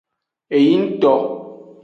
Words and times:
Eyingto. 0.55 1.11